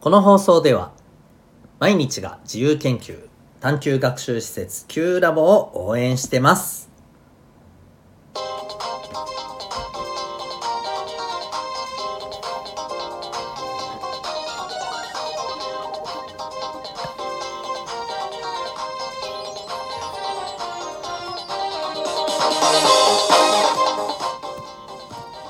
[0.00, 0.92] この放送では
[1.80, 3.28] 毎日が自由研究
[3.60, 6.86] 探究学習施設 Q ラボを応援してます。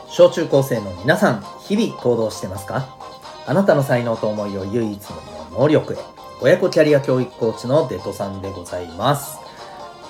[0.09, 3.06] 小中高生の皆さん日々行動してますか？
[3.49, 5.17] あなたの才能と思いを唯一の
[5.53, 5.97] 能力へ。
[6.41, 9.39] 親子キャリア教育コーチのデトさんでございます。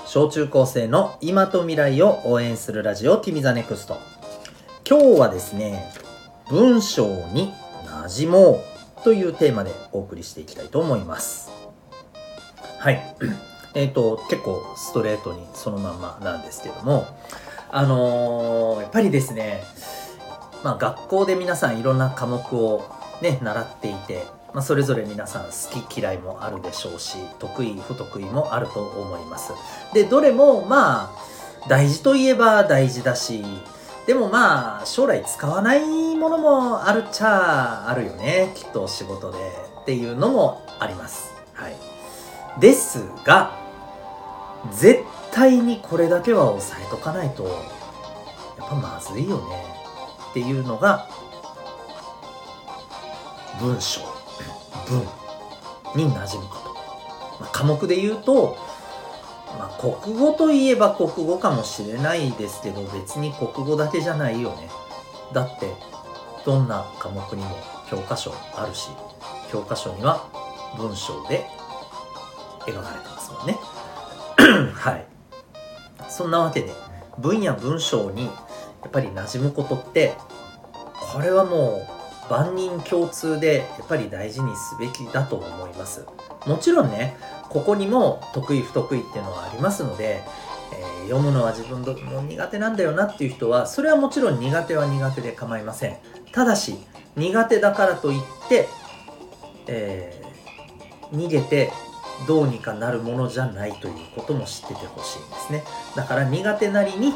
[0.07, 3.99] 小中高生の今と未来を応援するラジオ君 The Next。
[4.89, 5.93] 今日はですね
[6.49, 7.53] 文章に
[7.85, 8.65] なじも
[9.01, 11.51] うというテーマでお送りしていきたいと思います。
[12.79, 13.17] はい。
[13.75, 17.07] えっ、ー、と結構ストレートにそのまんまなんですけども
[17.71, 19.63] あのー、やっぱりですね
[20.65, 22.85] まあ、学校で皆さんいろんな科目を
[23.23, 25.51] ね習っていて、まあ、それぞれ皆さん好
[25.87, 29.53] き嫌いもあるでしょうし得意不得意もあると思います。
[29.93, 33.45] でどれもまあ大事といえば大事だし
[34.07, 39.39] でもまあ将来使わないものもあるっちゃあるよねきっと仕事で
[39.83, 41.33] っていうのもあります。
[41.55, 41.77] はい。
[42.61, 43.59] ですが
[44.73, 45.01] 絶
[45.33, 47.51] 対にこれだけは押さえとかないとや
[48.65, 49.65] っぱまずいよね
[50.31, 51.09] っていうのが
[53.61, 54.01] 文章
[54.89, 55.01] 文
[55.95, 56.75] に馴染むこと、
[57.41, 58.57] まあ、科目で言うと、
[59.59, 64.69] まあ、国語といえば国語かもしれないですけど別に国語だけじゃないよね。
[65.33, 65.73] だって
[66.45, 67.57] どんな科目にも
[67.91, 68.91] 教科書あるし
[69.51, 70.29] 教科書には
[70.77, 71.47] 文章で
[72.61, 73.59] 描かれてますもんね。
[74.75, 75.07] はい。
[76.09, 76.73] そんなわけで
[77.19, 78.33] 文や文章にや
[78.89, 80.15] っぱり馴染むことって
[81.13, 81.96] これはもう
[82.29, 86.05] 万人共通でやっぱり大事にすべきだと思います。
[86.47, 87.17] もちろんね
[87.49, 90.23] ここにも得意不得意っていうのはありますので、
[90.73, 95.97] えー、読むのは自分の苦手なんだよなっていう人はそれはもちろん苦手は苦手で構いません。
[96.33, 96.77] ただし
[97.17, 98.69] 苦手だからといって、
[99.67, 101.73] えー、逃げて
[102.27, 105.65] どうにかなるものじゃないということも知っててほしいんですね。
[105.95, 107.13] だから苦手なりに、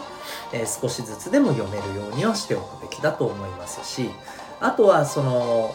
[0.52, 4.10] えー、少しずつでも読めるようにはしておくべきだと思いますし
[4.60, 5.74] あとはその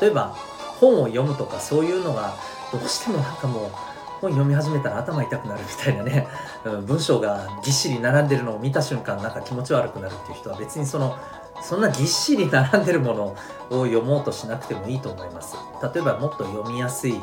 [0.00, 0.36] 例えば
[0.78, 2.34] 本を読むとかそういうのが
[2.72, 3.70] どうしてもなんかもう
[4.20, 6.28] 本読み始めたら頭痛くなるみたいなね、
[6.86, 11.16] 文章がぎっしり並んでるのを見た瞬間なんか気持ち悪くなるっていう人は別にその
[11.62, 13.24] そんなぎっしり並んでるもの
[13.70, 15.56] を読もうとしなくてもいいと思います。
[15.94, 17.20] 例えばもっと読みやすい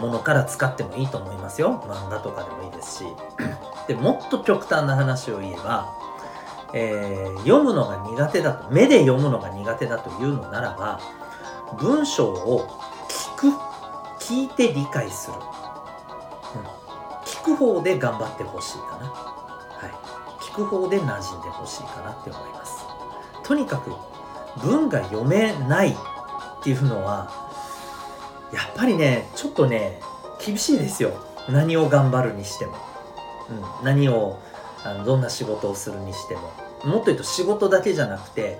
[0.00, 1.82] ものから使ってもいいと思いますよ。
[1.86, 3.04] 漫画とかでもいいですし。
[3.86, 5.88] でもっと極端な話を言えば、
[6.74, 11.00] えー、読むのが苦手だと目で読むのが苦手だというのならば
[11.80, 12.68] 文章を
[13.08, 13.68] 聞く
[14.20, 15.40] 聞いて理解する、うん、
[17.24, 19.06] 聞く方で頑張ってほしいかな。
[19.06, 20.42] はい。
[20.42, 22.84] 聞く方で馴染んでほしいかなって思います。
[23.42, 23.92] とにかく
[24.60, 25.94] 文が読めないっ
[26.62, 27.30] ていうのは
[28.52, 30.00] やっぱりねちょっとね
[30.44, 31.12] 厳しいですよ。
[31.48, 32.76] 何を頑張るにしても、
[33.80, 34.38] うん、何を
[34.90, 36.68] あのどんな仕事をするにしても。
[36.84, 38.58] もっと言うと仕事だけじゃなくて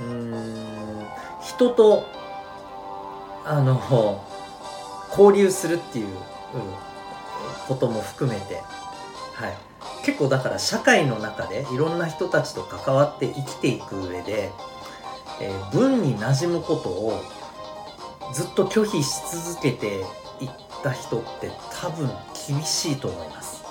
[0.00, 1.06] うん
[1.42, 2.04] 人と
[3.44, 4.24] あの
[5.10, 6.14] 交流するっていう、うん、
[7.66, 8.56] ことも含めて、
[9.34, 9.56] はい、
[10.04, 14.50] 結構だから社会の中でいろんな人たちと関わって生きていく上で、
[15.40, 17.22] えー、文に馴染むことを
[18.34, 19.10] ずっと拒否し
[19.54, 20.04] 続けて
[20.40, 20.50] いっ
[20.82, 22.10] た人って多分
[22.46, 23.64] 厳しいと思います。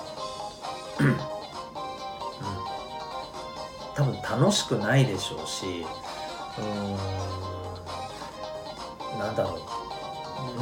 [4.30, 5.86] 楽しくないでしょうし
[6.58, 6.64] うー
[9.16, 9.58] んなんだろう。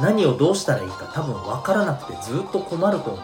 [0.01, 3.21] 何をどうしたらいいか多分分からなくてずっと困ると思う。
[3.21, 3.23] う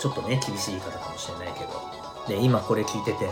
[0.00, 1.70] ちょっとね厳しい言い方かもしれないけど。
[2.28, 3.28] で今これ聞いてて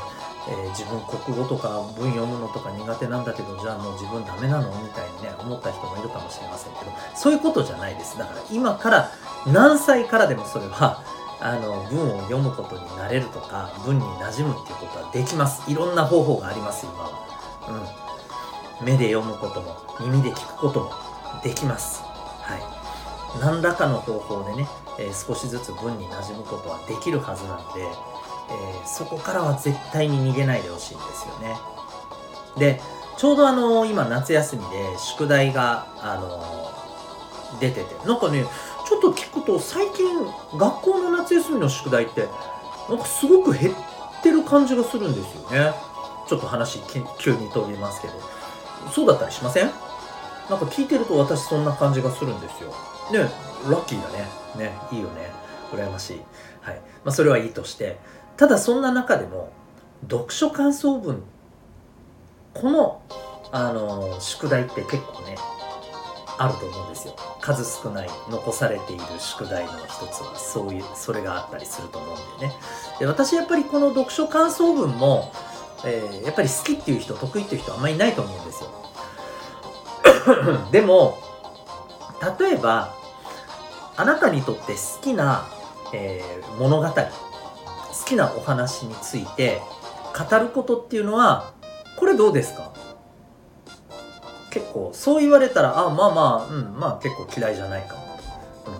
[0.49, 4.71] えー、自分国語とか文読むのとか苦手なんだけどじゃあもう自分ダメなの？
[4.83, 6.91] みたいにね思った人もいるかもしれませんけど。
[7.15, 8.19] そういうことじゃないです。
[8.19, 9.13] だから今から
[9.47, 11.05] 何歳からでもそれは
[11.43, 15.71] あの文を読むことになれるとか文に馴染むっていうことはできます。
[15.71, 17.11] いろんな方法があります今は、
[18.81, 20.91] うん、目で読むことも耳で聞くことも
[21.43, 22.03] できます。
[22.03, 23.41] はい。
[23.41, 24.69] 何らかの方法でね、
[24.99, 27.87] えー、少しずつ文に馴染むことはできるはずなので
[28.51, 31.57] えー、そこからは絶対に逃げないでほしいんですよね。
[32.59, 32.81] で、
[33.17, 38.45] ちょうどあの、今夏休みで宿題が、あの、出てて、なんかね、
[38.89, 40.07] ちょっと聞くと最近
[40.57, 42.29] 学校の夏休みの宿題って、
[42.89, 43.75] なんかすごく減っ
[44.23, 45.73] てる感じがするんですよね。
[46.29, 46.81] ちょっと話
[47.19, 48.15] 急に飛びますけど。
[48.93, 49.67] そうだったりしません？
[50.51, 52.71] なんか聞いてると私そんな感じがするんですよ。
[53.13, 53.31] ね、
[53.69, 54.27] ラッキーだね。
[54.57, 55.31] ね、いいよね。
[55.73, 56.21] 羨ましい。
[56.61, 56.81] はい。
[57.05, 57.99] まあそれはいいとして、
[58.37, 59.53] ただそんな中でも、
[60.11, 61.23] 読書感想文、
[62.55, 63.03] この、
[63.53, 65.37] あの、宿題って結構ね、
[66.39, 67.15] あると思うんですよ。
[67.41, 72.55] 数少ない残されている宿題の一つは、そういう、それがあったりすると思うんでね。
[72.99, 75.33] で、私やっぱりこの読書感想文も、
[75.85, 78.71] えー、やっぱり好きっていう人、得意っていう人あんまりいないと思うんですよ。
[80.73, 81.19] でも、
[82.39, 82.95] 例えば、
[83.97, 85.47] あなたにとって好きな、
[85.93, 86.95] えー、物語、好
[88.07, 89.61] きなお話について
[90.31, 91.51] 語ることっていうのは、
[91.99, 92.72] これどうですか？
[94.53, 98.03] 結構、そう言われたら、あ、まあまあ、うん、まあ結構嫌いじゃないかも。
[98.67, 98.71] う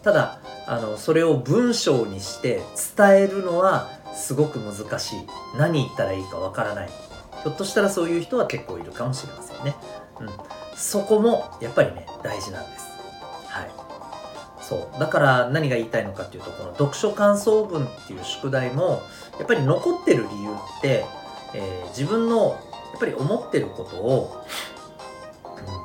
[0.00, 2.62] ん、ただ、あの、それを文章にして
[2.96, 5.18] 伝えるのはすごく難しい。
[5.56, 6.88] 何言ったらいいかわからない。
[6.88, 9.76] ひょっとしたらそういう人は結構いるかもしれませんね。
[10.20, 10.28] うん。
[10.78, 12.86] そこもやっぱりね大事なんです
[13.48, 13.70] はい
[14.62, 19.02] そうだから何が言いたいのかっていうとこの読書感想文っていう宿題も
[19.38, 21.04] やっぱり残ってる理由って、
[21.54, 22.50] えー、自分の
[22.92, 24.44] やっぱり思ってることを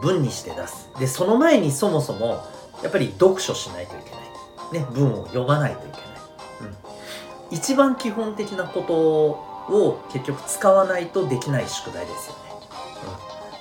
[0.03, 0.89] 文にして出す。
[0.99, 2.45] でその前にそもそも
[2.83, 4.23] やっぱり読書しないといけない。
[4.73, 5.99] ね文を読まないといけない、
[7.51, 12.39] うん、一番基本的なことを結局使わないとできない宿題ですよね、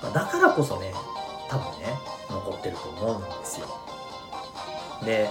[0.02, 0.08] うん。
[0.08, 0.92] まだからこそね
[1.50, 1.98] 多分ね
[2.30, 3.66] 残ってると思うんですよ。
[5.04, 5.28] で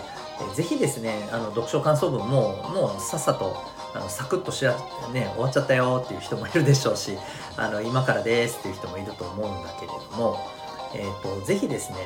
[0.55, 3.55] ぜひですねあの読書感想文ももうさっさと
[3.95, 4.75] あのサクッとしら、
[5.11, 7.17] ね、終わっちゃったよっていう人もいるでしょうし
[7.57, 10.39] あの今からですっていう人もいると思うんだけれども、
[10.95, 11.97] えーと、ぜひですね、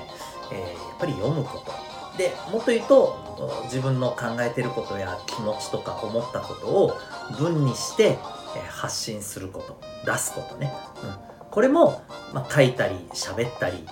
[0.52, 1.72] えー、やっぱり読むこと。
[2.18, 6.98] でもっと言うと自分の考えてることや気持ちとか思ったことを
[7.38, 8.18] 文にして、
[8.56, 9.82] え発信すること。
[10.06, 10.72] 出すことね、
[11.04, 11.16] うん、
[11.52, 12.02] これも、
[12.34, 13.86] まあ、書いたり喋ったり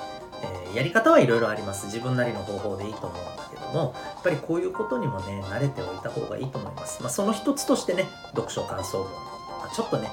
[0.44, 1.86] えー、やり方はいろいろあります。
[1.86, 9.12] 自分なりの方法でいいと思うんだけどもやっぱりこういうことにもね慣れておいた方がいいと思います、まあ、その一つとしてね読書感想文、
[9.60, 10.10] まあ、ちょっとね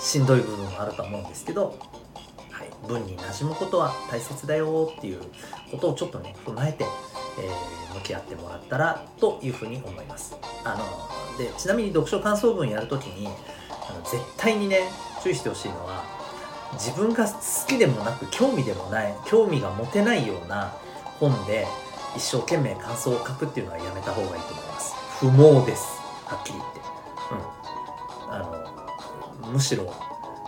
[0.00, 1.78] しんどい部分もあると思うんですけど、
[2.86, 5.20] 文に馴染むことは大切だよっていう
[5.70, 6.84] ことをちょっとね踏まえて、
[7.38, 10.36] えー、向き合ってもらったらというふうに思います。
[10.64, 14.88] あのでちなみに読書感想文やるときにあの絶対にね
[15.22, 16.04] 注意してほしいのは
[16.74, 17.32] 自分が好
[17.66, 20.72] きでもなく興味でもない興味が持てないような
[21.18, 21.66] 本で
[22.16, 24.94] 一生懸命感想を書くっていうのはやめた方がいいと思います。
[25.20, 26.00] 不毛です。
[26.26, 26.80] はっきり言って。
[27.30, 28.34] うん。
[28.34, 28.38] あ
[29.42, 29.92] のむしろ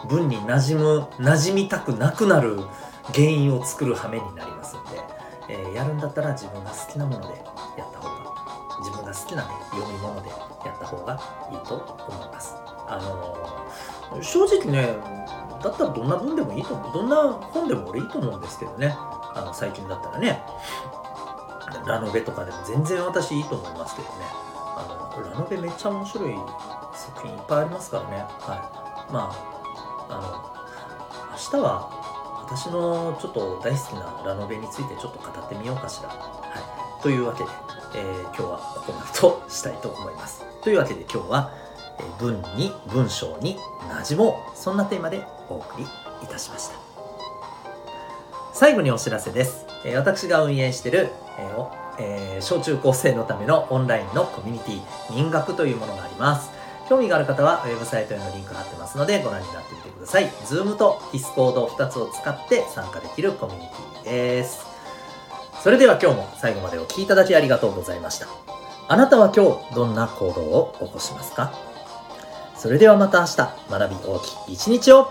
[0.08, 2.60] 文に馴染む馴染みたくなくなる
[3.14, 5.00] 原因を作る羽目になりますんで、
[5.48, 7.38] えー、やるんだったら自分が好きなもので
[7.78, 10.36] やった方が自分が好きなね読み物でや
[10.74, 11.20] った方が
[11.50, 12.54] いいと思います
[12.88, 15.26] あのー、正直ね
[15.62, 16.92] だったらどんな文でもいいと思う。
[16.92, 18.94] どんな本でも俺いいと思うんですけどね。
[18.98, 20.42] あの、最近だったらね。
[21.86, 24.14] ラノベとかでも全然私いいと思いますけどね。
[24.54, 26.34] あの、ラノベめっちゃ面白い
[26.94, 28.24] 作品いっぱいありますからね。
[28.40, 29.12] はい。
[29.12, 29.55] まあ、
[30.08, 36.08] あの、明日は私のちょっと大好きなラノベについてちょっと語ってみようかしら。
[36.08, 36.18] は
[36.98, 37.02] い。
[37.02, 37.50] というわけで、
[37.96, 40.44] えー、今日はここまでとしたいと思います。
[40.62, 41.66] というわけで今日は、
[42.18, 43.56] 文に文章に
[43.90, 45.84] 馴染もうそんなテーマでお送り
[46.22, 46.76] いたしました
[48.52, 51.10] 最後にお知らせです、え私が運営している、
[51.98, 56.50] えー、小中高生のためのオンラインのコミュニティ民学というものがあります
[56.88, 60.28] 興味がある方はウェブサイトへのリンク貼ってますのでご覧になってみてください。
[60.44, 64.66] Zoom と Discord 2つを使って参加できるコミュニティです。
[65.62, 68.28] それでは今日も最後までお聴きいただきありがとうございました。
[68.88, 71.52] あなたは今日どんな行動を起こしますか？
[72.56, 73.36] それではまた明日
[73.70, 75.08] 学び大きい一日を。